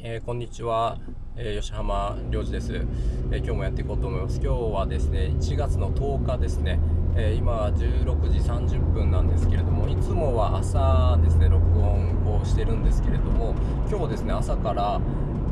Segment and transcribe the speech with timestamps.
[0.00, 0.96] えー、こんにちは、
[1.34, 4.40] えー、吉浜良二です、えー、今日もやっていこうと思います。
[4.40, 6.78] 今日はですね1月の10日ですね、
[7.16, 13.56] え今は16時30分なんですけれどもいつもは朝ですね録音をしてるんですけれども
[13.90, 15.00] 今日ですね朝から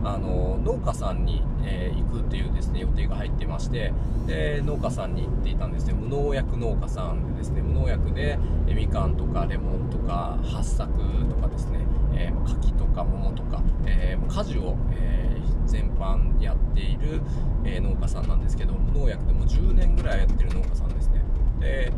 [0.04, 3.92] あの農家さんに、えー、行くっていうですね予定が入ってまして
[4.28, 5.92] で農家さんに行っていたんですね。
[5.92, 8.38] 無農薬農家さんでですね無農薬で
[8.68, 10.92] えみかんとかレモンとか八作
[11.28, 11.80] とかですね、
[12.16, 17.20] えー、柿とか桃とか、えー、果樹を、えー、全般やっている、
[17.64, 21.22] え農家さんなんですけど農薬でも10年ぐらいやってる農家さんですね。
[21.60, 21.92] で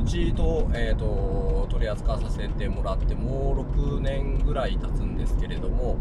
[0.00, 5.98] うちと,、えーと、取り扱わさせてもらってもう6年ぐらい経つんですけれども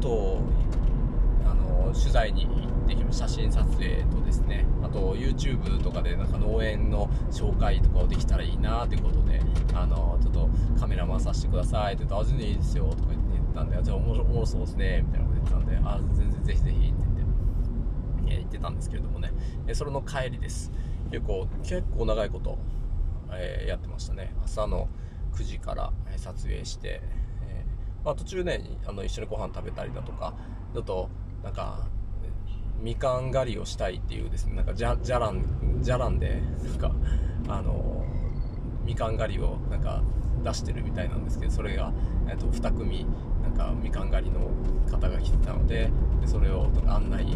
[0.00, 0.40] と
[1.44, 2.52] あの取材に行
[2.84, 4.66] ってきま写真撮影とですね。
[4.82, 9.40] あと YouTube とかでなんか農園の紹介とかをできたらいいなってことで
[9.74, 10.48] あのちょっと
[11.18, 11.94] カメラ回させてください。
[11.94, 16.92] って言って「あ全然いいですよ」とか言って言ったんで「じゃあおもろそうですね」みたいなこと言ってたんで「あ全然ぜひぜひ」って言っ
[18.28, 19.32] て、え言ってたんですけれどもね。
[19.66, 20.72] えそれの帰りです。
[21.10, 22.58] 結構結構長いこと、
[23.32, 24.34] えー、やってましたね。
[24.44, 24.88] 朝の
[25.34, 27.00] 9時から撮影して
[27.42, 27.64] え
[28.04, 30.34] まあ、途中ねあの一緒にご飯食べたりだとか
[30.74, 31.08] ちょっと
[31.42, 31.86] なんか
[32.80, 36.92] みかん狩りをしたいっていうですねなんかじゃじゃらんじゃらんでなんか
[37.48, 38.04] あの
[38.84, 40.02] みかん狩りをなんか
[40.44, 41.92] 出してるみたいなんですけどそれが、
[42.28, 43.06] えっと、2組
[43.42, 44.50] なんかみかん狩りの
[44.90, 47.26] 方が来てたのででそれを案内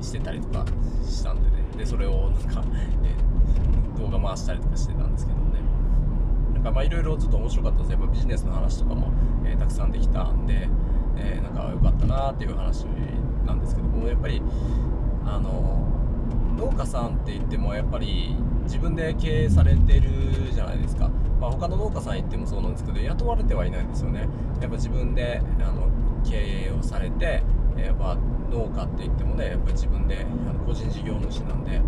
[0.00, 0.64] してたりとか
[1.04, 1.64] したんでね。
[1.76, 2.64] でそれをなんか、
[3.02, 3.14] え
[3.98, 5.44] 動画回したりとかしてたんですけどね。
[6.52, 9.12] なんかまあいろいろちょっと面白かったですやっぱビジネスの話とかも、
[9.44, 10.68] えー、たくさんできたんで、
[11.16, 12.84] えー、なんか良かったなっていう話
[13.46, 14.40] なんですけどもやっぱり
[15.26, 15.86] あの
[16.56, 20.10] 農家さんって言ってもやっぱり自分で経営されてる
[20.52, 21.10] じゃないですか、
[21.44, 24.20] まあ、他の農家さん行ってもそうなんですけど雇われてはいないんですよね。
[24.62, 25.90] やっぱ自分であの
[26.24, 27.42] 経営をされて
[27.76, 28.16] やっぱ
[28.50, 31.82] 農家って言ってもねやっぱ自分であの個人事業主なんで、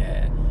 [0.00, 0.49] えー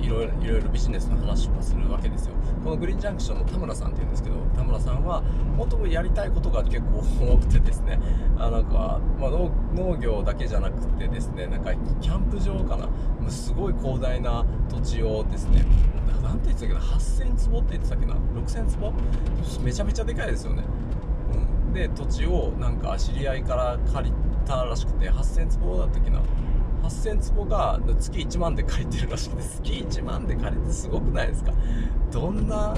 [0.00, 2.34] いろいろいろビジネスの話とかするわけですよ。
[2.62, 5.22] このグリーンジャンクションの田村さんっていうんですけど田村さんは
[5.56, 7.02] 本当やりたいことが結構
[7.34, 8.00] 多くてですね
[8.38, 9.30] あなんか、まあ、
[9.74, 12.88] 農業だけじゃなくてですねなんかキャンプ場かな？
[13.30, 15.64] すごい広大な土地をですね
[16.22, 18.92] なんて言ってたっけな？8000坪って言ってたっけな？6000坪？
[19.62, 20.64] めちゃめちゃでかいですよね、
[21.66, 24.14] うん、で土地をなんか知り合いから借り
[24.46, 26.20] たらしくて8000坪だったっけな？
[26.84, 31.52] 8000坪が月1万で借りてるらしいです月1万で借りてすごくないですか？
[32.12, 32.74] どんな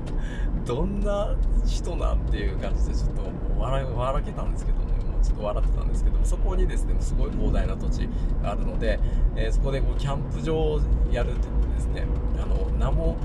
[0.66, 3.22] どんな人なんていう感じでちょっと
[3.60, 8.08] 笑笑けたんですけどねもうちょっと笑ってたんですけどそこにですねすごい広大な土地
[8.42, 9.00] があるので、
[9.34, 11.40] えー、そこでこうキャンプ場をやるって
[11.74, 12.04] ですね
[12.42, 13.16] あの名も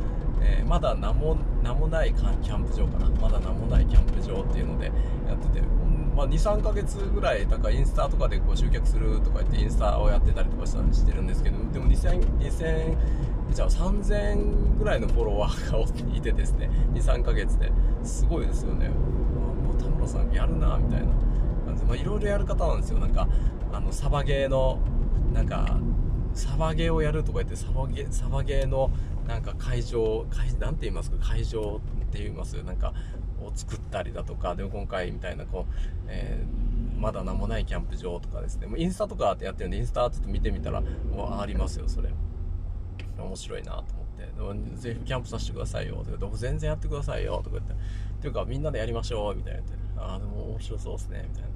[0.46, 3.10] えー、まだ名も名もないキャンプ場かな。
[3.22, 4.92] まだ名もないキャンプ場っていうのでや
[5.36, 5.66] ってて
[6.16, 12.98] まあ、23ヶ月ぐらいだからインスタとかでこう集客するとか言ってインスタをやってたりとかしたりしてるんですけどでも2000 2000
[13.54, 16.70] じゃあ3000ぐらいのフォロワーがいてですね。
[16.94, 17.72] 23ヶ月で。
[18.04, 18.90] すごいですよね。
[18.90, 21.08] もう田村さんやるなみたいな
[21.66, 23.00] 感じまあいろいろやる方なんですよ。
[23.00, 23.28] なんか
[23.72, 24.80] あのサバゲーの
[25.34, 25.78] なんか
[26.34, 28.90] サバゲーをやるとか言ってサバゲーサバゲーの
[29.28, 31.18] なんか会場会なんて言いますか？
[31.20, 32.62] 会場って言います？
[32.64, 32.94] なんか
[33.56, 35.74] 作ったりだとかでも今回みたいなこう、
[36.08, 38.68] えー、まだ名もないキャンプ場とかですね。
[38.68, 42.10] もうインスタとかってやってるんでインスタちょっと見てみたらもうありますよそれ。
[43.18, 44.82] 面白いなと思って。
[44.82, 45.96] ぜひキャンプさせてくださいよ。
[45.98, 47.74] とか言って全然やってくださいよとか言って。
[47.74, 47.76] っ
[48.22, 49.56] ていうかみんなでやりましょうみたい
[49.96, 51.54] なああでも面白そうですねみたいな。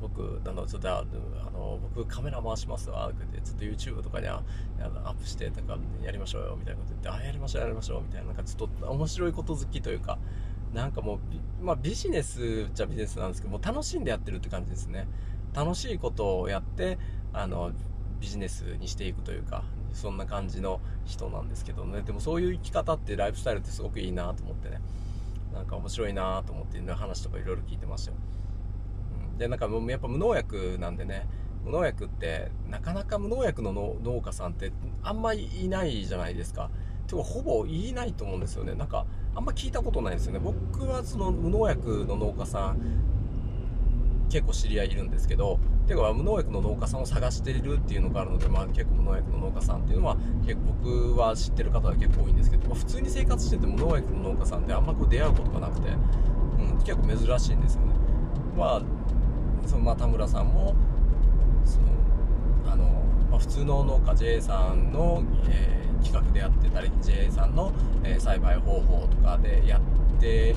[0.00, 1.04] 僕あのちょっとあ
[1.52, 4.42] の僕カメラ回しますわって言ってちょっと YouTube とかにア
[4.80, 10.18] ップしてとかやりましょうよみたいなこと言ってあやりましょうやりましょうみたいななんかちょっと面白いこと好きというか
[10.74, 11.16] なんかも
[11.60, 15.08] う、まあ、ビジネスっちゃビジネスなんですけども楽しんでやってるって感じですね。
[15.54, 16.98] 楽しいことをやって
[17.32, 17.72] あの
[18.20, 22.02] ビジネスにしていくというかそんな感じの人なんですけどね。
[22.02, 24.80] でもそういう生き方ってライフスタイルってすごくいいなと思ってね。
[25.52, 28.16] なんか面白いなと思って話とかいろいろ聞いてましたよ、
[29.32, 31.26] うん、でなんかやっぱ無農薬なんでね。
[31.64, 34.72] 無農薬ってなかなか無農薬の農家さんって
[35.02, 36.70] あんまりいないじゃないですか。
[37.06, 38.74] てかほぼいないと思うんですよね。
[38.74, 39.04] なんか
[39.34, 40.38] あんま聞いたことないですよね。
[40.38, 42.80] 僕はその無農薬の農家さん
[44.28, 45.58] 結構知り合いいるんですけど
[45.90, 50.16] ていうか無農薬の農家さんを探しているっていうのがあるので、まあ、結構無農薬の農家さんっていうのは
[50.46, 57.94] 結構僕は知ってる方が結構多いんですけど、まあ、普通に生活してて無農薬の農家さんってあんまこう出会うことがなくて、うん、結構珍しいんですよね。
[58.56, 58.82] まあ
[59.66, 60.76] そのまあ田村さんも
[61.64, 62.84] そのあの、
[63.28, 67.72] まあ、普通の農家 J さんの、えー企画でやってたり JA さんの、
[68.04, 70.54] えー、栽培方法とかでやって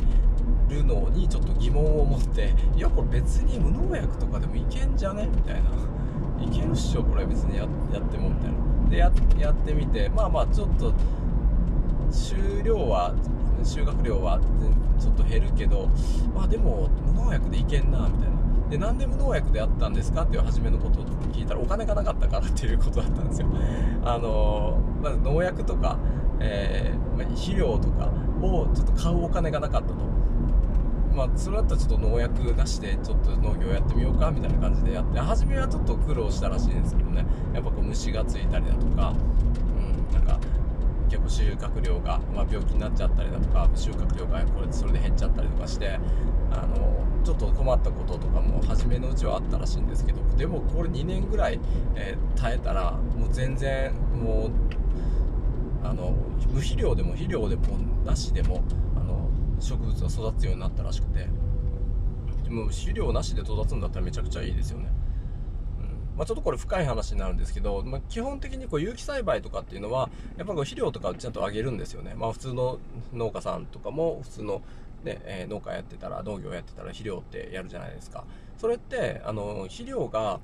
[0.70, 5.28] るのにちょっと疑問を持っていやこれ別に無農薬とかでもいけんじゃね？
[5.28, 5.70] みたいな。
[6.42, 8.90] いけるっしょこれ別にやってもみたいな。
[8.90, 10.94] でややってみてまあまあちょっと
[12.12, 13.14] 収量は
[13.64, 14.40] 収穫量は
[15.00, 15.90] ちょっと減るけど
[16.36, 18.34] まあでも無農薬でいけんなみたいな。
[18.70, 20.24] でなんで無農薬でやったんですか？
[20.24, 23.48] っていう初めのことを聞いたらお金がなかったからっていうことだったんですよ。
[24.04, 26.00] あのまず農薬とか、
[26.40, 28.10] えー、ま、肥料とか
[28.42, 29.96] をちょっと買うお金がなかったと。
[31.14, 37.24] まあ、それだったらちょっと農薬なしでちょっと農業やってみようかみたいな感じでやって初めはちょっと苦労したらしいんですけどね。
[37.54, 39.14] やっぱこう虫がついたりだとか、
[40.10, 40.40] うん、なんか
[41.10, 46.00] 結構収穫量が、まあ、病気になっちゃったりだとか収穫量がこれそれで減っちゃったりとかして
[46.52, 51.60] あのちょっと困ったこととかも初めのうちはあったらしいんですけどでもこれ2年ぐらい、
[51.96, 54.83] えー、耐えたらもう全然もう
[55.84, 56.14] あの
[56.52, 58.64] 無肥料でも肥料でもなしでも
[58.96, 61.28] あの植物が育つようになったらしくて。
[62.50, 64.90] もう肥料なしで育つんだったらめちゃくちゃいいですよね、
[65.80, 66.18] うん。
[66.18, 72.80] まあ、ちょっとこれ深い話になるんですけど、まあ、基本的にこう有機栽培とかっていうのはやっぱこう肥料とかちゃんとあげるんですよね、まあ、普通の
[73.12, 74.62] 農家さんとかも普通の
[75.04, 78.24] ね、えー、農家やってたら農業やってたら肥料ってやるじゃないですか。
[78.58, 80.40] それってあの肥料が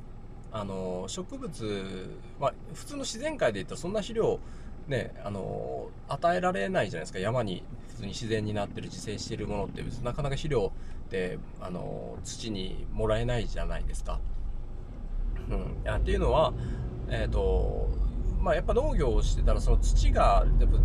[0.52, 2.10] あの植物、
[2.40, 4.40] まあ、普通の自然界で言ったらそんな肥料
[4.90, 7.20] ね、あの与えられないじゃないですか。
[7.20, 10.72] 山に普通に自然になってる自生しているものってなかなか肥料
[11.06, 14.20] ってあの土にもらえないじゃないですか。
[15.50, 16.54] うん、っていうのは、
[17.08, 17.90] えーと
[18.40, 20.78] まあ、やっぱ農業をしてたらその土がやっぱ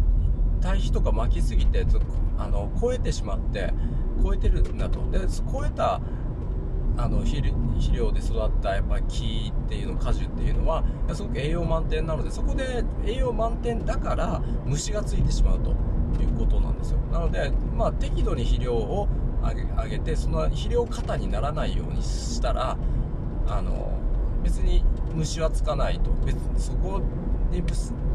[0.61, 1.87] 堆肥とか巻きすぎて
[2.39, 3.73] あの超えてしまって
[4.23, 5.11] 超えてるんだと。
[5.11, 5.21] で
[5.51, 6.01] 超えた
[6.97, 7.43] あの肥
[7.93, 15.71] 料で育ったやっぱ木っていうの果樹っていうのはすごく栄養満点なのでそこで栄養満点だから虫がついてしまうと
[16.23, 16.99] いうことなんですよ。
[17.13, 19.09] なので、まあ、適度に肥料を
[19.43, 19.53] あ
[19.89, 22.79] げてその肥料過多にならないようにしたら
[23.49, 23.99] あの
[24.43, 26.11] 別に虫はつかないと。
[26.25, 27.01] 別そこ
[27.51, 27.63] に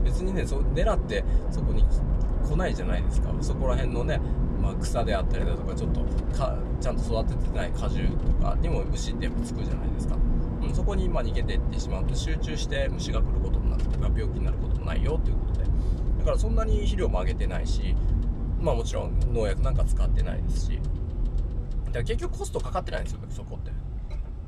[0.03, 1.85] 別にねそ狙ってそこに
[2.47, 3.29] 来ないじゃないですか。
[3.41, 4.19] そこら辺のね
[4.61, 6.01] まあ、草であったりだとかちょっと
[6.37, 10.15] かちゃんと育ててない果樹とかにも虫ってやっぱつくじゃないですか、
[10.61, 15.65] うん、そこにま逃げていってしまうと集中して虫が来ることもなくとか病気になることもないよということで。
[16.19, 17.95] だからそんなに肥料もあげてないし
[18.59, 20.79] まあもちろん農薬なんか使ってないですし。
[21.85, 23.71] だから結局コストかかってないんですよそこって。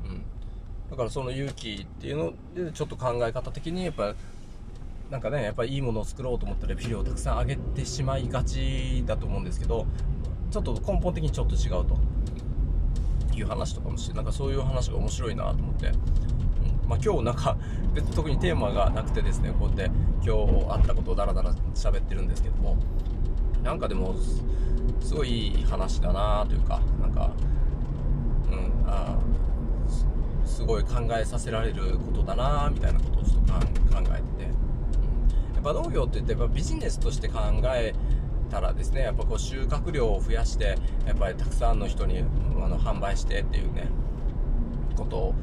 [0.04, 0.22] うん。
[0.90, 4.14] だからその勇気っていうのでちょっと考え方的にやっぱ
[5.12, 9.86] なんかねやっぱりいいものを作ろうと思ったら肥料をたくさんあげてしまいがちだと思うんですけど
[10.50, 11.98] ちょっと根本的にちょっと違うと。
[13.34, 15.94] いう話とかもしてなんかそういう話が面白いなと思って、うん。
[16.86, 17.56] まあ、今日なんか
[17.94, 19.90] 別に特にテーマがなくてですねこうやって
[20.22, 22.76] 今日あったことをダラダラ喋ってるんですけども。
[23.64, 24.14] なんかでも
[25.00, 27.30] すごいいい話だなというかなんか
[28.50, 29.16] うんあ
[30.44, 34.51] すごい考えさせられることだなみたいなことをちょっと考えてて。
[35.62, 37.94] っぱ農業って言ってやっぱビジネスとして考え
[38.50, 40.76] たらですねやっぱこう収穫量を増やして
[41.06, 42.24] やっぱりたくさんの人に
[42.60, 43.88] あの販売してっていうね
[44.96, 45.34] ことを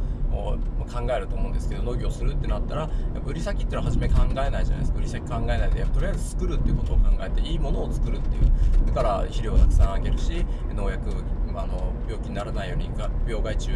[0.92, 2.90] 考えると思うんですけど農業するってなったら
[3.26, 5.00] 売り先っていうのは初め考えないじゃないですか。
[5.00, 10.46] 売り先考えないでとりあえず作るっていうことを考えていいものを作るっていうだから肥料をたくさんあげるし
[10.76, 11.10] 農薬
[11.56, 12.90] あの病気にならないように
[13.28, 13.70] 病害虫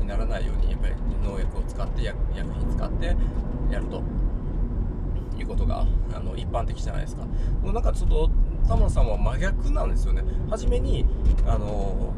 [0.00, 3.16] にならないようにやっぱり農薬を使って薬品使って
[3.70, 4.19] やると。
[5.42, 7.24] いうことがあの一般的じゃないですか。
[7.62, 8.30] もうなんかちょっと
[8.68, 10.22] 田村さんは真逆なんですよね。
[10.48, 11.06] 初めに
[11.46, 12.14] あの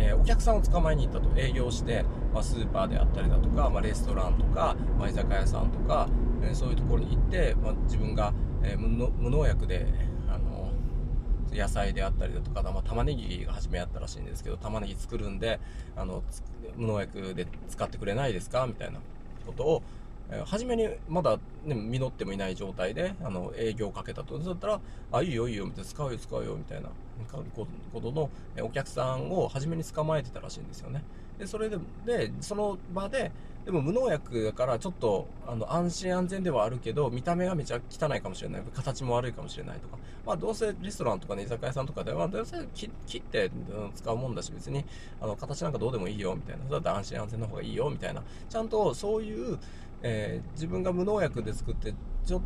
[0.00, 1.28] えー、お客さんを捕まえに行ったと。
[1.36, 6.08] 営業して、まあ、スーパーであったりだとか、まあ、レストランとか、まあ、居酒屋さんとか、
[6.40, 9.88] えー、そういうところに行って、ま、自分が、えー、無農薬で
[10.28, 10.70] あの
[11.52, 15.58] 野菜であったりだとか、まあ、玉ねぎが初めやったらしいんですけど玉ねぎ作るんで
[15.96, 16.22] あの
[16.76, 18.68] 無農薬で使ってくれないですか？
[18.68, 19.00] みたいな
[19.46, 19.82] ことを
[20.30, 24.38] え初めにまだ、ね、実ってもいない状態であの営業をかけたと。
[24.38, 24.80] だったら
[25.12, 26.88] 「あいいよいいよ」みたいな「使うよ使うよ」みたいな。
[27.92, 28.30] ことの
[28.62, 31.02] お客さんを初めに捕まえてたらしいんですよね。
[31.38, 33.30] でそれででその場で
[33.64, 38.62] でも無農薬だからちょっとあの安心安全ではあるけど見た目がめちゃ汚いかもしれない。
[38.72, 39.98] 形も悪いかもしれないとか。
[40.24, 43.50] まあどうせレストランとかね居酒屋さんとかではどうせ切って
[43.94, 44.84] 使うもんだし別に
[45.20, 46.64] あの形なんかどうでもいいよみたいな。
[46.70, 48.22] だったら安心安全の方がいいよみたいな。
[48.48, 49.58] ちゃんとそういう
[50.02, 52.42] えー、自分が無農薬で作ってちょ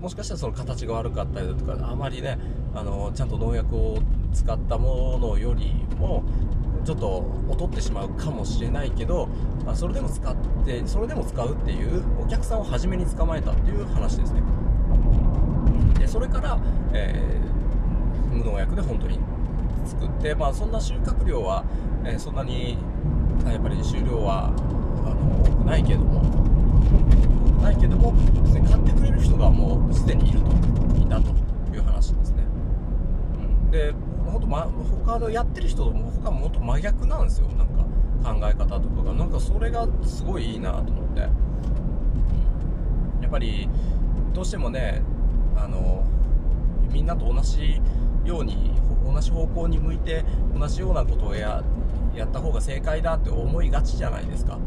[0.00, 2.38] もしかしたらその形が悪かったりだとかあまりね
[2.74, 3.98] あのちゃんと農薬を
[4.32, 6.24] 使ったものよりも
[6.84, 9.28] ちょっと劣ってしまうかもしれないけど、
[9.64, 14.42] まあ、それでも使ってそれでも使うっていうお客さんを初めに捕まえたっていう話ですね。
[15.98, 16.58] でそれから、
[16.92, 19.18] えー、無農薬で本当に
[19.86, 21.64] 作って、まあ、そんな収穫量は、
[22.04, 22.76] えー、そんなに
[23.46, 26.53] やっぱり収量はあの多くないけども
[27.62, 30.54] ないけども別に買ってくれる人がもうすでにいると。
[31.04, 31.30] いたと
[31.74, 32.44] いう話ですね、
[33.36, 33.92] うん、で
[34.24, 34.70] 本当、ま、
[35.04, 37.48] 他のやってる人も他も本当真逆なんですよ。
[37.48, 37.84] なんか
[38.24, 39.12] 考え方とかが。
[39.12, 41.24] なんかそれがすごいいいなと思って、う
[43.18, 43.68] ん、やっぱり
[44.32, 45.02] どうしてもね
[45.56, 46.04] あの
[46.90, 47.80] みんなと同じ
[48.24, 48.72] ように
[49.04, 50.24] 同じ方向に向いて
[50.58, 51.62] 同じようなことをや
[52.14, 54.58] やった方が正解だって思いがちじゃないですか、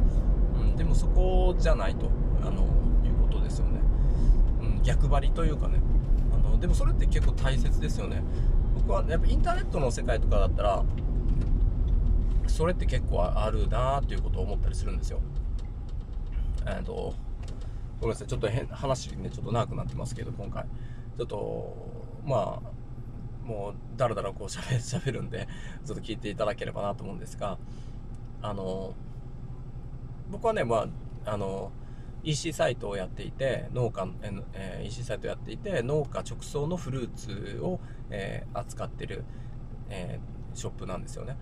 [0.78, 2.10] でもそこじゃないと
[2.42, 2.62] あの
[3.04, 3.80] いうことですよね、
[4.62, 5.80] うん、逆張りというかね。
[6.34, 8.24] あのでもそれって結構大切ですよね。
[8.76, 10.84] 僕はやっぱインターネットの世界とかだったら
[12.48, 15.20] それって結構あるなっていうことを思ったりするんですよ。
[16.66, 17.14] えっと
[18.00, 18.28] ごめんなさい。
[18.28, 20.64] ちょっと変話ねちょっと長くなってますけど今回。
[21.18, 21.76] ちょっと
[22.26, 25.48] まあもうだらだらこうしゃべしゃべるんで
[25.86, 27.58] ちょっと聞いていただければなと思うんですが
[28.42, 28.94] あの
[30.30, 30.88] 僕はねま
[31.26, 31.72] ああの
[32.24, 34.08] EC サイトをやっていて農家、
[34.54, 37.80] えー、EC サイトをやっていて農家直送のフルーツを、
[38.10, 39.24] えー、扱ってる、
[39.90, 41.38] えー、ショップなんですよね。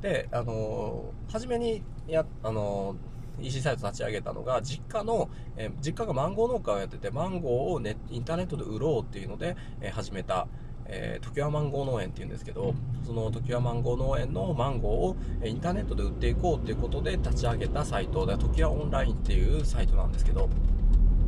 [0.00, 2.96] であの初めにやあの
[3.40, 10.46] EC サイト立ち上げたのが実家の、え、実家がマンゴー農家をやっててマンゴーをネインターネットで売ろうっていうので、え、始めた
[10.86, 12.74] えー、時はマンゴー農園っていうんですけど
[13.06, 20.48] その時はマンゴー農園のマンゴーをインターネットで売っていこうっていうことで立ち上げたサイトで時はオンラインっていうサイトなんですけど、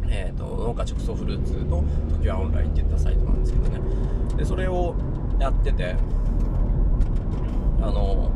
[0.08, 1.84] えーと、農家直送フルーツの
[2.20, 3.80] 時はオンラインっていったサイトなんですけどね。
[4.36, 4.94] でそれを
[5.38, 5.96] やってて
[7.80, 8.30] あの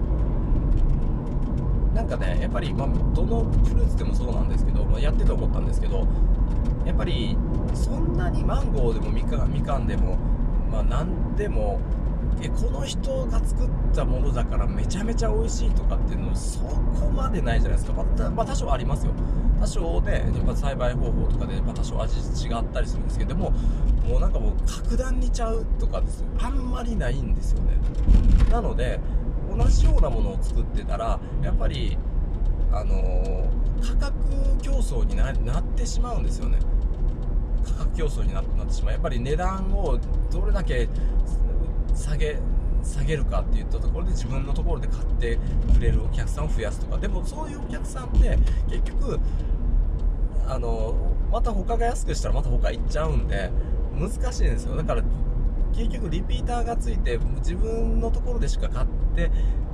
[1.94, 6.06] なんかねやっぱり、まあ、どのフルーツでもそうなんですけど、まあ、やってて思ったんですけど
[6.86, 7.36] やっぱり
[7.74, 10.18] そんなにマンゴーでもみかみかんでも
[10.70, 11.80] まあ何でも
[12.42, 19.12] えこの人が作ったものだからめちゃめちゃ美味しいとかっていうのそこまでないじゃないですか、まあ、まあ、多少ありますよ。
[19.60, 23.50] 多少ねやっぱ栽培方法とかで、まあ、多少味違ったりするんですけども
[24.08, 26.28] もうなんかもう格段にちゃうとかですよ。
[26.38, 27.76] あんまりないんですよね。
[28.50, 29.00] なので
[29.54, 31.98] 同じようなものを作ってたらやっぱり
[32.72, 33.48] あのー、
[33.82, 34.14] 価格
[34.62, 36.58] 競争になってしまうんですよね。
[37.80, 38.92] 格競争になってしまう。
[38.92, 39.98] やっぱり値段を
[40.30, 40.88] どれだけ
[41.94, 42.38] 下げ
[42.82, 45.38] 下げるかっていったところで自分のところで買って
[45.74, 46.98] くれるお客さんを増やすとか。
[46.98, 49.18] でもそういうお客さんって結局
[50.46, 50.94] あの
[51.30, 53.50] また他が安くしたらまた他行っちゃうんで
[53.94, 54.76] 難しいんですよ。
[54.76, 55.02] だから
[55.72, 59.30] 結局リピーターがついて自分のところでしか買って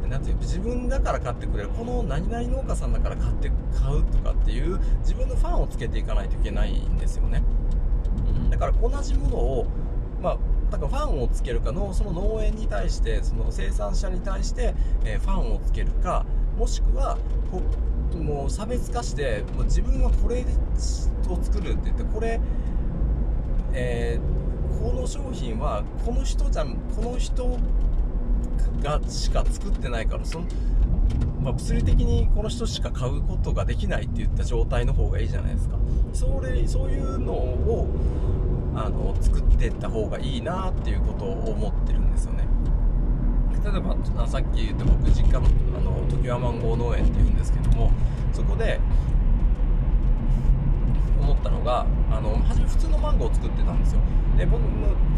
[0.08, 1.70] なんていう自分だから買ってくれる。
[1.70, 7.42] この何々農家さんだから買って買うとかっていう自分のファンをつけていかないといけないんですよね。
[8.50, 9.66] だから同じものを
[10.22, 10.38] まあ
[10.70, 14.74] だからファンをつけるかのその農園に対してその生産者に対して、
[15.04, 16.24] えー、ファンをつけるか
[16.58, 17.18] もしくは
[17.50, 17.62] こ
[18.16, 22.40] もう差別化してもう自分はこれを作るって言ってこれ、
[23.72, 27.58] えー、この商品はこの人じゃんこの人
[28.82, 30.46] がしか作ってないからその
[31.42, 35.76] まあ、物理的にこの人しか買うことができないっていった状態の方がいいじゃないですか。
[36.12, 37.88] それそういうのを
[38.74, 42.44] あの作っていった方がいいなっていうことを思ってるんですよね。
[43.64, 47.90] 例えばさっき言った僕実家のあの時はマンゴー農園っていうんですけども
[48.32, 48.80] そこで
[51.36, 54.00] ったのがあの初め普通のマンゴーを作ってたんですよ。
[54.36, 54.68] で僕の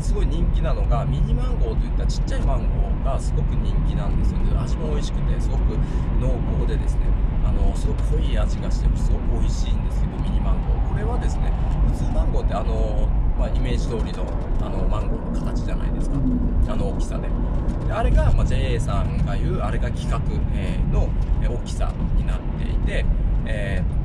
[0.01, 4.39] すごい人気なのがミニマンゴーといったちっちゃいマンゴーがすごく人気なんですよ。
[4.45, 5.79] で味も美味しくてすごく
[6.21, 7.03] 濃厚でですね
[7.45, 10.89] あのすごく濃い味がしてすごく美味しいんですけどミニマンゴー。
[10.91, 11.53] これはですね
[11.93, 13.09] 普通マンゴーってあの、
[13.39, 14.27] まあ、イメージ通りの
[14.61, 16.17] あのマンゴーの形じゃないですか。
[16.69, 17.29] あの大きさで。
[17.87, 20.23] であれが、まあ、JA さんが言うあれが規格、
[20.55, 21.09] えー、の
[21.43, 23.05] 大きさになっていて、
[23.47, 23.98] えー、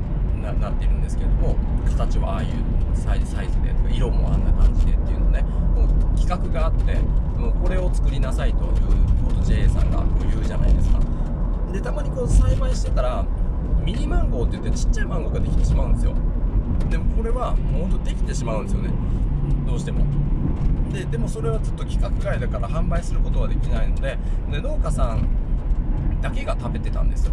[0.44, 1.56] ななってるんですけれども
[1.88, 2.48] 形はああいう
[2.96, 5.42] サイズでとか色もあんな感じでっていうのね
[5.74, 6.94] もう企画があって
[7.38, 8.72] もうこれを作りなさいという
[9.24, 11.00] こと JA さんが言うじゃないですか。
[11.72, 13.26] でたまにこう栽培してたら
[13.84, 16.14] ミニマンゴーって言ってちっちゃいマンゴーができてしまうんですよ。
[16.88, 18.90] でもこれはもうほんとできてしまうんですよね。
[19.66, 20.04] どうしても。
[20.92, 24.16] ででもそれはちょっと規格外だから販売することはできないので
[24.50, 25.26] で農家さん
[26.22, 27.32] だけが食べてたんですよ。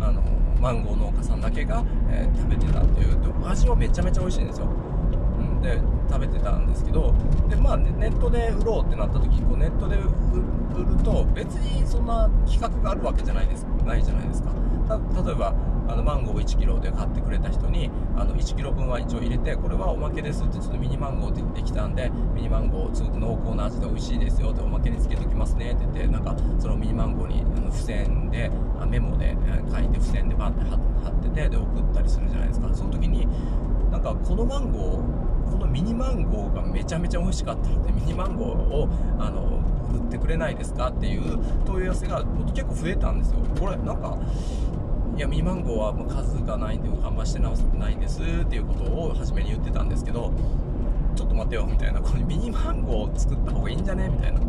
[0.00, 0.22] あの
[0.60, 7.14] マンゴー農家さんだけが、えー、食べてたっていう味はめちゃめちゃ美味しいんですよ、うん、で食べてたんですけど
[7.48, 14.50] で、まあ、ネットで売ろうってなった時こうネットで売ると別にそんな企画があるわけじゃないですないじゃないですか。
[14.88, 15.54] 例えば
[15.88, 28.50] あのマンゴーを1キロで買ってくれた人にあの1キロ分は一応入れてこれはおまけですってちょっとミニマンゴーでできたんでミニマンゴーすごく濃厚な味で美味しいですよっておまけにつけときますねって言ってなんかそのミニマンゴーにあの付箋で
[28.86, 29.36] メモで
[29.70, 30.76] 書いて付箋でバーって貼
[31.10, 32.68] っててで送ったりするじゃないですか。
[32.74, 33.26] その時に
[33.90, 39.60] なんかこのマンゴーこのミニマンゴーがめちゃめちゃ美味しかったのでミニマンゴーをあの
[39.94, 42.22] 売ってくれないですかっていう問い合わせが
[42.54, 43.38] 結構増えたんですよ。
[43.58, 44.18] これなんか
[45.16, 50.32] いやミニマンゴーはもう数がないんで販売してないんですっていうことを初めに言ってたんですけど
[51.16, 52.00] ちょっと待てよみたいな。
[52.00, 54.08] これミニマンゴーを作った方がいいんじゃね？
[54.08, 54.40] みたいな。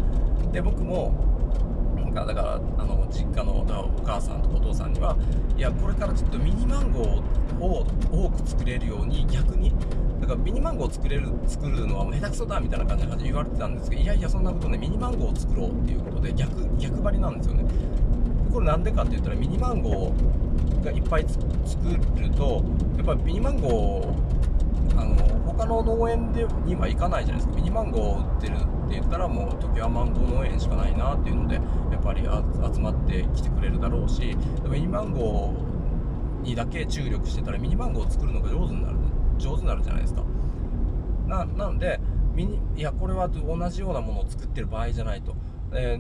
[0.51, 1.13] で僕も
[2.09, 5.15] んかだからあの実家のお母さんとお父さんには
[5.55, 9.71] いやこれからちょっとミニマンゴーを多く作れるように逆に
[10.19, 17.65] だからミニマンゴーを作れる作るのはもう下手くそだみたいな感じで言われてたんですけどいやいやそんなことねミニマンゴーを作ろうっていうことで逆逆張りなんですよね。
[18.51, 21.43] これなんでかって言ったらミニマンゴーがいっぱい作
[22.19, 22.63] ると
[22.97, 27.55] やっぱりミニマンゴーあの他の農園でには行かないじゃないですか。
[27.55, 31.61] ミニマンゴー売ってるって言ったらもう時はマンゴー農園しかないなっていうので
[32.09, 32.21] ぱり
[32.73, 34.35] 集まってきてくれるだろうし
[34.67, 38.97] ミニマンゴーにだけ注力してたらミニマンゴーを作るのが上手になる
[39.37, 40.23] 上手になるじゃないですか。
[41.27, 41.99] ななので
[42.33, 45.35] ミニいやこれは同じようなものを作ってる場合じゃないと、
[45.71, 45.99] え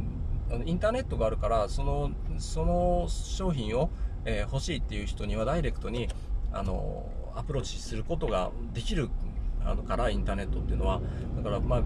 [0.49, 3.89] ー、インターネットがあるからそのその商品を
[4.25, 6.09] えー、欲しいっていう人にはダイレクトに、
[6.51, 9.09] あのアプローチすることができる
[9.65, 11.01] あのからインターネットっていうのは
[11.35, 11.83] だからまあ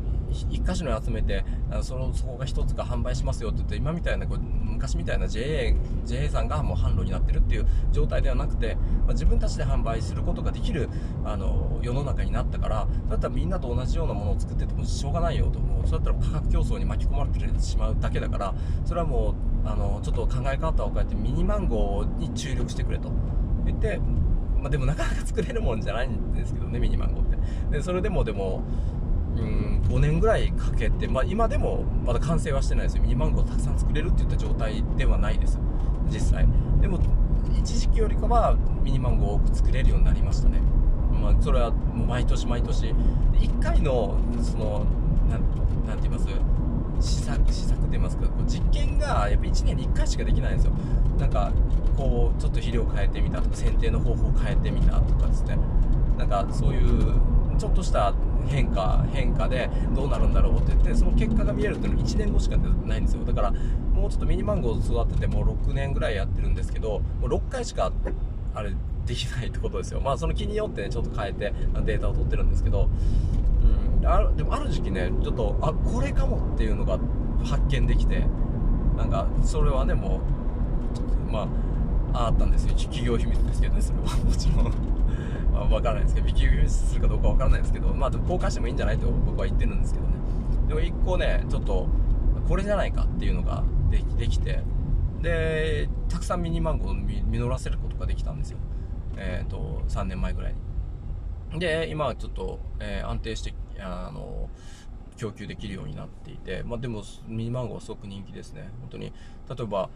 [0.50, 5.76] 一箇所に集めてあのそのそこが一つが販売しますよって言って今みたいなこう昔みたいな JA,
[6.06, 8.76] JA さんがもう販路になってるっていう状態ではなくて、
[9.06, 10.90] まあ、自分たちで販売することができる
[11.24, 15.88] あの世の中になったからだったらみんなと同じようなものを作っててもしょうがないよと思う。
[15.88, 23.12] そうだったら価格競争に巻き込まれてしまうだけだからそれはもうあのちょっと考え方を変えてミニマンゴーに注力してくれと
[23.66, 24.00] 言って
[24.64, 27.33] まあ、でもなかなか作れるもんじゃないんですけどねミニマンゴーって。
[27.72, 28.64] でそれでもでも
[29.36, 33.04] うん5年ぐらいかけて、まあ、今でもまだ完成はしてないですよ。
[33.04, 35.60] ミニマンゴーたくさん作れるっていった状態ではないです。
[36.10, 36.48] 実際。
[36.82, 37.00] でも
[37.58, 40.60] 一時期よりかはミニマンゴーを多く作れるようになりましたね。
[41.22, 42.94] まあ、それはもう毎年毎年。
[43.34, 44.86] 1回のその
[45.30, 45.42] なん
[45.88, 46.28] なんて言います？
[47.00, 48.28] 試作試作って言いますか？
[48.28, 50.74] こう実験がやっぱ1年に1回しかできないんですよ。
[51.18, 51.52] なんか
[51.98, 55.58] こうちょっと肥料変えてみたとか剪定の方法変えてみたとかですね。
[56.18, 57.14] なんかそういう
[57.58, 58.14] ちょっとした
[58.48, 63.24] 変化変化でどうなるんだろうって言ってその結果が見えるっていうのは1年後しかないんですよ。
[63.24, 67.92] だからもうちょっとミニマンゴー育ててもう6年ぐらいやってるんですけどもう6回しか
[68.54, 68.74] あれ
[69.06, 70.02] できないってことですよ。
[70.02, 71.54] まあその気によってねちょっと変えて
[71.86, 72.90] データを取ってるんですけど
[74.02, 77.00] うんあでもある時期ねちょっとあこれかもっていうのが
[77.44, 78.26] 発見できて
[78.98, 80.22] なんかそれはねも
[81.30, 81.48] うま
[82.14, 82.76] ああったんですよ。
[82.76, 84.18] 企業秘密ですけどねそれは。
[84.18, 84.93] もちろん。
[85.54, 90.14] まあ、分からないですけど、ビキするかどうか分からないですけど、まあ、公開してもいいんじゃないと僕は言ってるんですけどね。
[90.68, 91.88] でも一個ね、ちょっと、
[92.48, 94.64] これじゃないかっていうのができできて、
[95.22, 98.58] で、たくさんミニマンゴーを実らせることができたんですよ。
[99.16, 100.56] えっ、ー、と、3年前ぐらい
[101.54, 101.60] に。
[101.60, 104.50] で、今はちょっと、えー、安定して、あの、
[105.16, 108.70] 供給できるようになっていて、まあ、でもミニマンゴーはすごく人気ですね。
[108.82, 109.14] 本当に。
[109.50, 109.90] 例えば、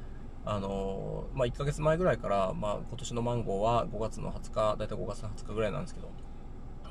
[0.49, 6.09] あのまあ、1ヶ月前ぐらいから、まあ、今年のマンゴーは5月の20日、だいたい5月の20日ぐらいなんですけど、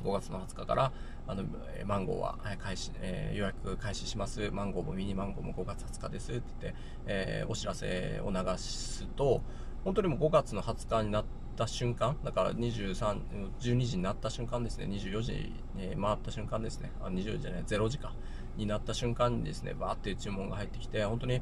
[0.04, 0.92] 5月の20日から、
[1.26, 1.42] あの、
[1.86, 4.50] マンゴーは開始、えー、予約開始します。
[4.50, 9.40] マンゴーもミニマンゴーも5月20日ですって言って、えー、お知らせを流すと、
[9.84, 11.24] 本当にもう5月の20日になっ
[11.56, 13.20] た瞬間、だから23、
[13.58, 18.12] 12時になった瞬間ですね、24時に回った瞬間ですね、あ、20時じゃない、0時か、
[18.56, 21.40] になった瞬間にですね、バーって注文が入ってきて、本当に、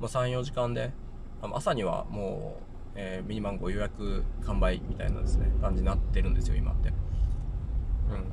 [0.00, 0.92] まあ、3、4時間で、
[1.42, 6.92] 朝にはもう、えー、ミニマンゴ予約完売みたいなですね、感じになってるんですよ、今って。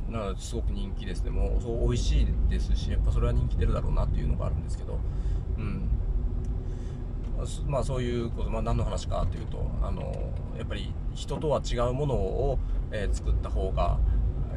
[0.08, 0.14] うん。
[0.14, 1.30] なので、すごく人気ですね。
[1.30, 5.00] もう、そう、美味しいですし、やっぱそれは人気出るだろうなっていうのがあるんですけど、
[5.58, 5.90] うん。
[7.68, 10.02] まあそういうこと、まあ何の話かというと、あの、
[10.58, 12.60] やっぱり人とは違うものを、
[12.92, 14.00] えー、作った方が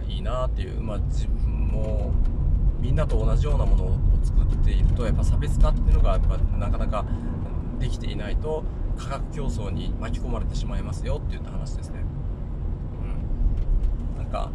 [0.08, 2.12] いいなっていう、まあ自分も、
[2.80, 7.04] みんなと同じようなものを作っていると、やっぱ差別化っていうのが、やっぱなかなか
[7.80, 8.62] できていないと
[8.96, 12.00] 価格競争に巻き込まれてしまいますよって言った話ですね。
[14.16, 14.22] うん。
[14.22, 14.50] なんか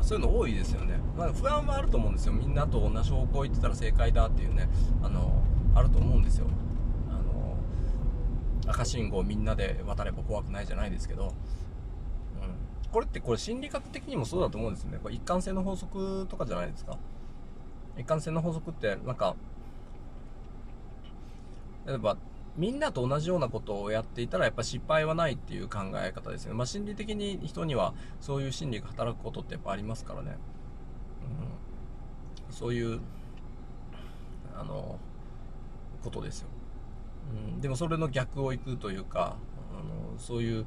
[0.00, 2.32] そういうの多いですよね、まあ、不安はあると思うんですよ。
[2.32, 4.68] みんなと同じ方向行ってたら正解だっていうね。
[5.02, 5.42] あの
[5.74, 6.46] あると思うんですよ。
[7.08, 7.56] あの
[8.70, 11.30] 赤信号みんなで渡れば怖くないじゃないですけど、うん、
[12.92, 14.98] これってこれ心理学的にもそうだと思うんですよね。
[15.02, 16.96] これ一貫性の法則とかじゃないですか。
[17.96, 19.36] 一貫性の法則ってなんか
[21.86, 22.16] 例えば
[22.56, 26.54] みんなと同じようなことをやっていたらやっぱ失敗はないっていう考え方ですね。
[26.54, 30.36] まあ、心理的に人にはそういう心理が働くことってやっぱありますからね。
[32.48, 33.00] うん、そういう、
[34.56, 34.98] あの、
[36.04, 36.48] ことですよ。
[37.32, 39.36] うん、でもそれの逆をいくというか、
[39.76, 40.64] あのそういう、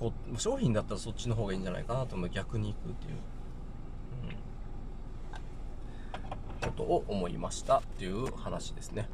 [0.00, 3.18] こう、商品だったらそっちの方がいいんじゃないかなと思う逆に行くっていう。
[6.60, 9.08] ことを思いましたっていう話ですね。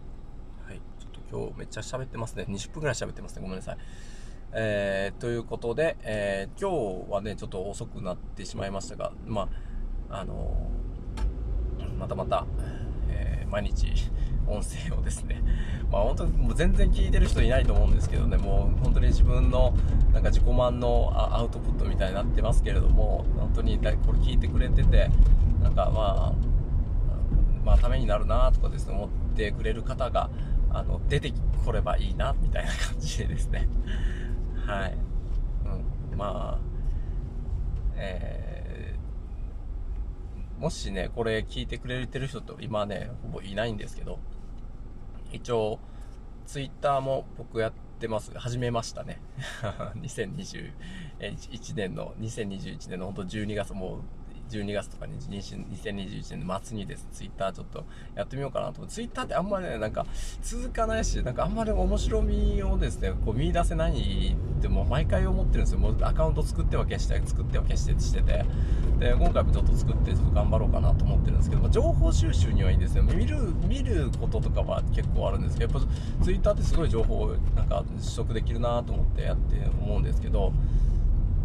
[1.35, 2.47] 今日めっちゃ喋ってますね。
[2.49, 3.43] 20分くらい喋ってますね。
[3.43, 3.77] ごめんなさい。
[4.53, 9.49] えー、ということで、えー、今日はね、ちょっと遅くなってしまいましたが、ま
[10.09, 12.47] あ、あのー、またまた、
[13.09, 13.93] え、毎日、
[14.47, 15.43] 音声をですね、
[15.91, 19.75] まあ本当にもう全然聞いてる人いないと思うんですけどね、もう本当に自分の
[20.13, 25.11] なんか自己満のアウトプットみたいになってますけれども、本当にこれ聞いてくれてて、
[25.65, 26.33] なんかまあ、
[27.65, 30.31] まあ、ためになるなとかですね、思ってくれる方が、
[30.75, 31.33] あの、出て
[31.65, 33.69] こればいいな、みたいな感じでですね。
[34.67, 34.97] はい。
[36.11, 36.19] うん。
[36.19, 36.65] まあ、
[37.95, 44.19] えー、もしね、これ聞いてくれてる人と今ね、ほぼいないんですけど、
[45.33, 45.79] 一応、
[46.45, 48.37] ツイッターも僕やってます。
[48.37, 49.21] 始めましたね。
[50.03, 54.01] 2021年の、2021年の本当12月、もう
[54.51, 58.87] 12月とかに2021年の末にです、ツイッターちょっとやってみようかなと。
[58.87, 60.07] ツイッターってあんまりね、なんか
[60.43, 65.79] 続かないし、なんかあんまり面白みをですね、こう見出せないってもう毎回思ってるんですよ。
[65.79, 68.45] もうアカウント作っては消して、作っては消してしてて。
[68.99, 73.03] で、今回もちょっと作ってちょっと頑張ろうかなと思ってるんですけど、ま、情報収集にはいいんですよ。
[73.03, 80.53] 見る、見ることとかは結構あるんですけど、やっぱツイッターってすごい情報をなんか取得できるなと思ってやって思うんですけど、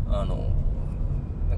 [0.07, 0.47] あの、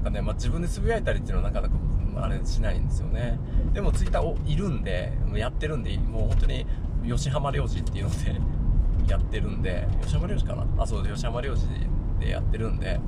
[0.02, 1.76] なんかね、まあ、自分でつぶやいたりっていうのはなかなか
[2.24, 3.38] あれしないんですよね。
[3.72, 6.66] でもツイッターいるんでやってるんでもう本当に
[7.06, 8.40] 吉浜良二っていうので
[9.08, 10.66] やってるんで吉浜良二かな？
[10.78, 11.62] あそう吉浜良二
[12.20, 13.00] でやってるんで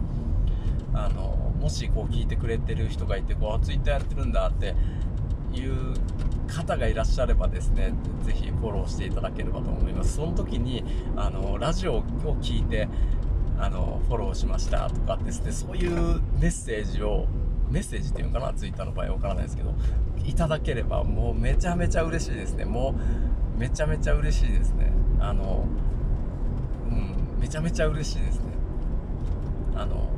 [0.94, 4.74] あのもしこう聞いてくれてる人がいてこうツイッターやってるんだって
[5.52, 5.94] いう
[6.46, 10.14] 方がいらっしゃればですねぜひフォローしていただければと思います。
[10.14, 10.84] その時に
[11.16, 12.02] あのラジオを
[12.40, 12.88] 聞いて
[13.58, 17.26] あの、フォローしましたとかですね、そういうメッセージを、
[17.70, 19.74] メッセージっていうのかな、ツイッターの場合わからないですけど、
[20.24, 22.64] いただければもうめちゃめちゃ嬉しいですね。
[22.64, 22.94] も
[23.56, 24.90] う、めちゃめちゃ嬉しいですね。
[25.20, 25.64] あの、
[26.90, 28.44] うん、めちゃめちゃ嬉しいですね。
[29.76, 30.08] あの、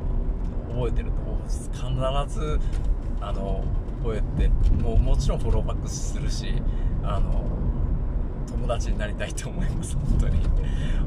[0.68, 2.60] 覚えてると思う、必ず、
[3.20, 3.64] あの、
[4.02, 4.48] こうやって、
[4.82, 6.54] もうもちろんフォローバックするし、
[7.02, 7.44] あの、
[8.66, 10.40] 友達になりたいと思います本当に。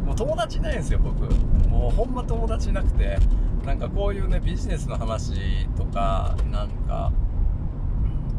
[0.06, 1.30] もう友達いないんですよ僕。
[1.68, 3.18] もうほんま友達いなくて。
[3.66, 7.12] なんかこういうねビジネスの話とかなんか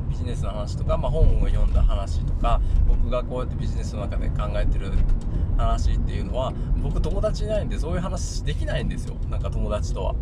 [0.09, 4.90] ビジネスの話とか、まあ、本を読んだ話とか僕がこうやってビジネスの中で考えてる
[5.59, 9.16] 話っていうのは僕友達いないんでそういう話できないんですよ。
[9.28, 10.14] なんか友達とは。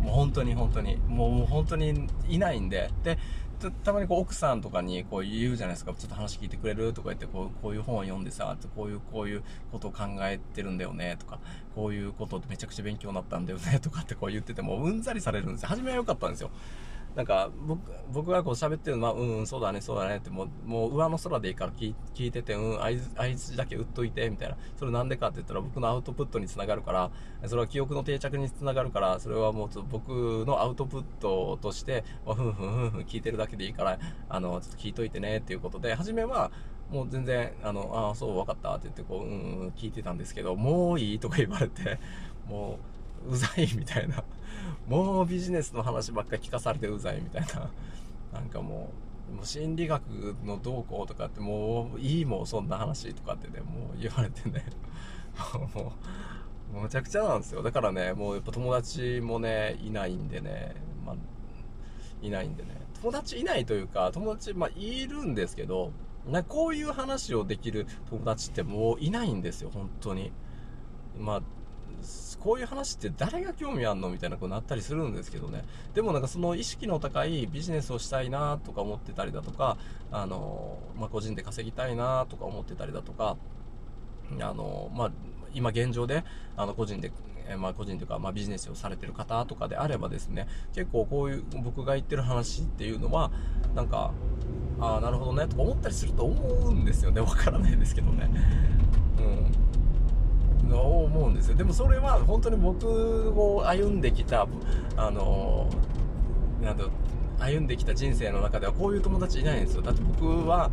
[0.00, 0.96] もう本当に本当に。
[1.06, 2.90] もうもう本当にいないんで。
[3.04, 3.18] で
[3.58, 9.42] たまにこう奥さんとかにこう言うじゃないですか、ちょっと話聞いてくれるとか言って、こうこういう本を読んでさ、こういう、こういう
[9.72, 11.38] ことを考えてるんだよねとか、
[11.74, 15.68] こういうことめちゃくちゃ勉強になったんだよねとかってこう言ってても、うんざりされるんですよ。
[15.68, 16.50] 初めは良かったんですよ。
[17.14, 17.80] なんか僕
[18.12, 24.56] 僕がこう喋ってるのは、うん、うん、そうだね、そうだねって、もうもう上の空でいいから聞いてて、うん、相づちだけ打っといて、みたいな。
[24.76, 27.10] それなんでかって言ったら僕のアウトプットにつながるから、
[27.46, 36.50] それは記憶の定着につながるから、それはもう僕のアウトプットとして、まあ、ふんふんふんふん聞いてるだけでいいから、あの、ちょっと聞いといてねっていうことで、初めは、
[36.90, 41.98] もう全然、あの、ああ、そう、分かったって言って、こう、うん、聞いてたんですけど、もういいとか言われて、
[42.48, 44.22] もう、うざいみたいな。
[44.86, 47.70] もうビジネスの話ばっか聞かされてうざいみたいな。
[48.32, 48.90] なんかも
[49.30, 50.02] う、もう心理学
[50.44, 54.64] の動向とかってもういいもん、そんな話とかってね、もう言われてね。
[55.74, 55.92] も
[56.74, 57.62] う、むちゃくちゃなんですよ。
[57.62, 61.16] だからね、もうやっぱ友達もね、いないんでね、まあ、
[62.22, 62.70] いないんでね。
[63.00, 65.92] 友達いないというか、友達、まあ、いるんですけど、
[66.26, 70.32] なこういう話をできる友達ってもういないんですよ、本当に。
[71.18, 71.42] まあ、
[72.40, 75.64] こういう話って誰が興味あんのみたいなことになったりするんですけどね。
[75.94, 79.76] でもなんかその意識の高いビジネスをしたいなとか思ってたりだとか、
[80.10, 83.36] あの、まあ、個人で稼ぎたいなとか思ってたりだとか、
[84.40, 85.12] あの、まあ、
[85.54, 86.24] 今現状で、
[86.56, 87.12] あの、個人で、
[87.48, 93.30] えまあ、個人というか、まあ、ビジネスをされてる方とかであればですね、結構こういう僕が言ってる話っていうのは、
[93.74, 94.12] なんか、
[94.80, 97.20] ああ、なるほどね、とか思ったりすると思うんですよね。
[97.20, 98.30] わからないですけどね。
[99.18, 99.52] うん。
[100.68, 101.56] の思うんですよ。
[101.56, 102.86] でもそれは本当に僕
[103.36, 104.46] を歩んできた
[104.96, 105.68] あの
[106.62, 106.84] なんだ
[107.38, 109.82] 歩んできた人生の中ではこういう友達いないんですよ。
[109.82, 110.70] だって僕は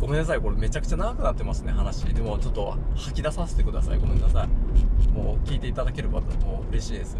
[0.00, 2.04] ごめんなさいこれめちゃくちゃ長くなってますね話。
[2.04, 3.98] でもちょっと吐き出させてください。
[3.98, 5.08] ごめんなさい。
[5.10, 7.16] もう聞いていただければもう嬉しいです。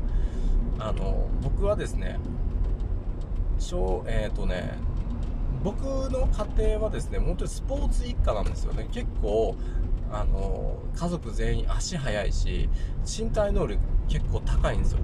[0.78, 2.18] あの僕はですね
[3.58, 4.78] 小えっ、ー、とね
[5.62, 8.88] 僕の家庭はですね本当にスポーツ一家なんですよね。
[8.92, 9.56] 結構
[10.12, 12.68] あの家族全員足速いし
[13.06, 14.98] 身体能力結構高いんですよ。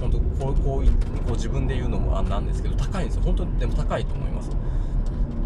[0.00, 0.86] 本当こうこう
[1.22, 3.22] こう自分で言うのもあんなんですけど高いんですよ。
[3.22, 4.50] 本当にでも高いと思います。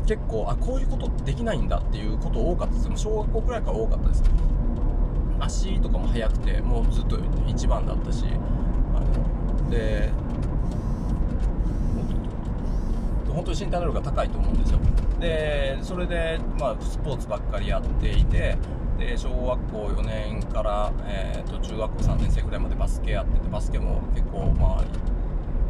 [0.07, 2.89] 結構あこういうことできないんだっていうこと多かったです。
[2.89, 4.25] よ小学校くらいから多かったです。
[5.41, 8.25] 足とかも速くてもうずっと一番だったし
[8.95, 10.11] あので
[13.29, 14.81] 本当に身体能力が高いと思うんですよ。
[15.21, 18.57] でそれで、まあ、スポーツばっかりやっていて
[18.99, 24.85] で小学校4年から、えーと、中学校3年生ぐらいまでバスケやっててバスケも結構まあ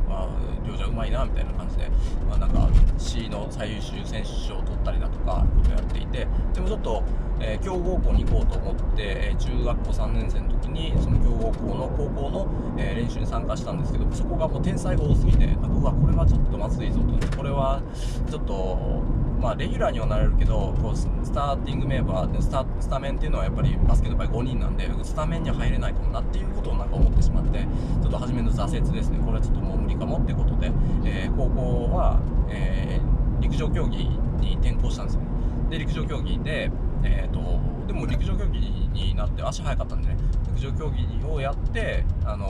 [0.09, 0.29] まあ、
[0.67, 1.91] 両者うまいなみたいな感じで、
[2.27, 7.03] まあ、なんか C の最優秀選手賞を取ったりだとかことやっていてでもちょっと、
[7.41, 17.37] えー、強豪校に行こうと思って、え、中学校3年生の時にその強豪校の高校の、えー、練習に参加したんですけどそこがもう天才が多すぎてなんかうわこれはちょっとまずいぞと。
[17.37, 17.81] これは
[18.29, 19.03] ちょっと
[19.41, 29.19] まあ、レギュラーにはなれるけどこうスターティングメンバーでスタスタメンっていうのはやっぱりバスケの場合5人なんでスタメンには入れないかもなっていうことをなんか思ってしまってちょっと初めの挫折ですね。
[29.19, 30.73] これはちょっともう無理かもってことで、
[31.05, 33.99] えー、高校は、えー、陸上競技
[34.41, 35.29] に転向したんですよね。
[35.71, 36.71] で陸上競技で、
[37.05, 40.17] えーと、でも陸上競技になって足速かったんでね。
[40.57, 42.47] 陸上競技をやってあの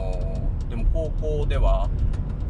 [0.66, 1.90] ー、でも高校では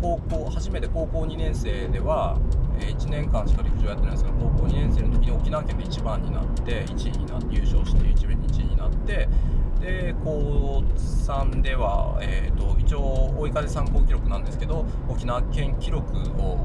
[0.01, 2.39] 高校初めて高校2年生では
[2.87, 9.29] 1年間しか陸上やってないんですけど高校2年生の時に沖縄県で1番になって1位になって優勝して1位1位になって
[9.81, 16.59] で高3では、えーと、一応追い風参考記録なんですけど沖縄県記録を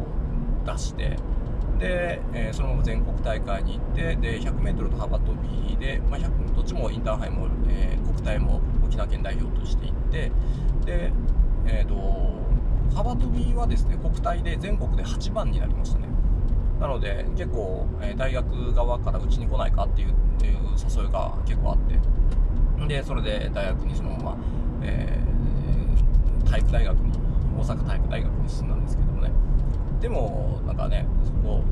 [0.66, 1.18] 出して
[1.80, 5.36] で、えー、そのまま全国大会に行ってで 100m と幅跳
[5.70, 6.20] びで、まあ、
[6.56, 10.32] どっちもインターハイも、えー、国体も沖縄県代表として行って
[10.86, 11.12] で
[11.68, 12.43] えっ、ー、と
[12.96, 16.08] 幅跳びはですね国体で全国で8番になりましたね。
[16.80, 24.38] なので結構、え、大学側からうちに来ないかっていうっていう誘いが結構あってでそれで大学にそのまま、
[24.82, 27.12] えー、体育大学に
[27.58, 29.32] 大阪体育大学に進んだんですけどもね
[30.02, 31.64] でもなんかねそこ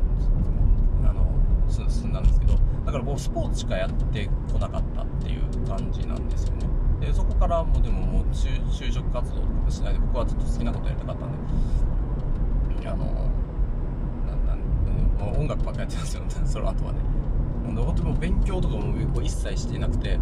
[1.04, 1.28] あの
[1.70, 2.54] 進んだんですけど
[2.86, 6.68] だからもうスポーツしかやってこなかったっていう感じなんですよね
[7.02, 11.38] でそこからもうでももう就職活動とかしないで僕はずっと好きなことやりたかったんで。
[12.88, 13.06] あの
[14.26, 16.24] なんなん音楽ばっかやってたんですよ。
[16.46, 17.00] その後はね。
[17.76, 20.20] 本当にもう勉強とかも一切していなくて。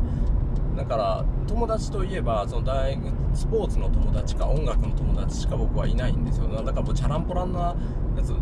[0.75, 6.47] だから友達といえばその大学スポーツの友達か音楽の友達しか僕はいないんですよ。
[6.47, 7.75] だからもうチャランポランな
[8.15, 8.33] やつ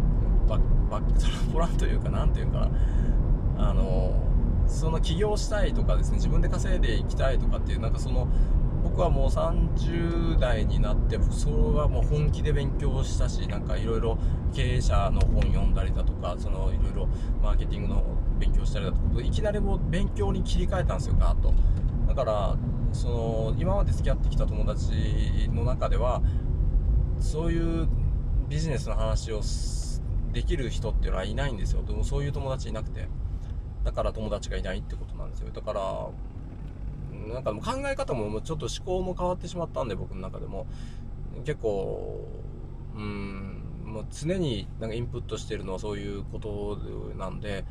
[0.47, 2.69] ババチャランポランというかなんていうかな。
[3.69, 4.26] あの
[4.67, 8.27] その起業したいとかですね自分で稼いでいきたいとかっていうなんかその
[8.83, 14.17] 僕はもう30代になってそれはもう本気で勉強したしなんかいろいろ
[14.53, 17.07] 経営者の本読んだりだとかそのいろいろ
[17.41, 18.03] マーケティングの
[18.39, 21.53] 勉強したりだとかいきなりもう勉強に切り替えたんですよガーッと。
[22.07, 22.57] だから
[22.93, 26.21] その今まで付き合ってきた友達の中では
[27.19, 27.87] そういう
[28.47, 29.41] ビジネスの話を
[30.31, 31.83] できる人っていうのはいないんですよ。
[31.83, 33.07] でもそういう友達いなくて。
[33.87, 35.49] だから友達がいないってことなんですよ。
[35.53, 40.67] だからなんかも考え方もちょっと思考も変わってしまったんで僕の中でも。
[41.45, 42.27] 結構
[42.95, 46.77] うんもう常になんかインプットしてるのはそういうこと
[47.17, 47.63] なんで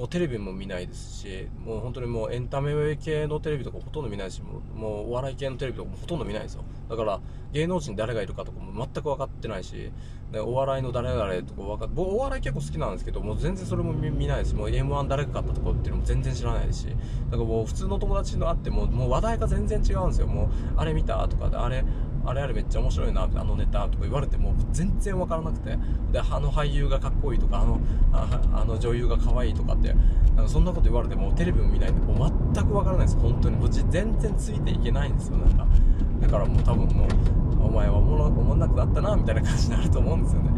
[0.00, 6.64] もうテレビも見ないですしもう本当にもうエンタメ系のテレビとかほとんど見ないしもうもうお笑い系のテレビとかもほとんど見ないんですよ。
[6.88, 7.20] だから
[7.52, 9.92] 芸能人誰がいるかとかも全く分かってないし
[10.32, 16.96] でお笑いの誰々とか分か僕お笑い結構好きなんですけどもう全然それも見ないしもう m 1誰が勝ったとかっていうのも全然知らないですしだか
[17.36, 20.28] らもう普通の友達のあってももう話題が全然違うんですよ。
[20.28, 21.84] もうあれ見たとかであれ
[22.24, 25.78] あれあれめっちゃ面白いなあのネタとか言われても全然分からなくて。
[26.12, 27.80] であの俳優がかっこいいとかあの
[28.12, 29.94] ああの女優が可愛いとかって
[30.34, 33.18] なんかそんなこと言われてもテレビも見ないんでもう全く分からないです。
[33.18, 35.66] 本当にもう全然ついていけないんですよなんか。
[36.20, 40.50] だからもう多分もうお前はおもろおもんなくなったなみたいな感じになると思うんですよね。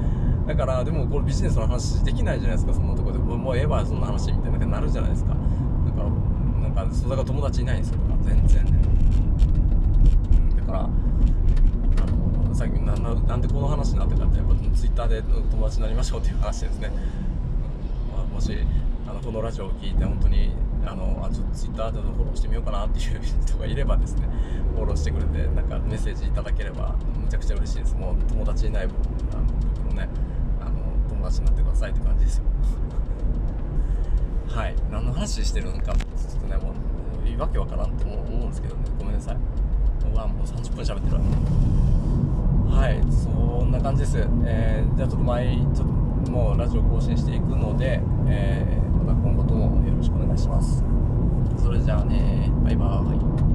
[0.46, 3.18] だからでもこれビジネスの話できないじゃないですかそんなとこで。
[3.18, 5.34] もうもうええわそんな話みたいななるじゃないですか。
[5.86, 8.72] だからなんかそれが友達いないんですよとか全然ね、
[10.56, 10.90] だから
[12.62, 18.56] さっきななんでこの話になってかってやっぱツイッターで友達になりましょうっていう話ですね、うんまあ、もし
[19.08, 20.52] あのこのラジオを聞いて本当に
[20.86, 24.28] あのあちょっとツイッターでフォローしてみようかなっていう人がいればですね
[24.76, 27.96] フォローしてくれてなんかメッセージいただければむちゃくちゃ嬉しいです。
[27.96, 28.96] もう友達いない僕
[29.36, 29.46] あの
[29.84, 30.08] 僕のね
[30.60, 32.44] あの友達になってくださいって感じですよ。
[34.54, 34.76] はい。
[34.92, 35.94] 何の話してるのかちょ
[36.38, 36.72] っとねも
[37.26, 38.82] うわけわからんと思うんですけどね。
[39.00, 39.36] ごめんなさい。
[40.12, 41.91] うわもう30分喋ってるわ。
[42.72, 43.28] はいそ
[43.64, 50.82] んな感じです、えー、じゃあちょっと前ちょっともうラジオ更新していくので、えー、また今後ともよろしくお願いします。
[51.62, 53.51] それじゃあねバイバーイ。